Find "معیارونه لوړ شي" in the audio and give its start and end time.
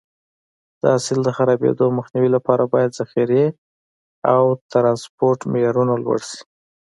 5.51-6.41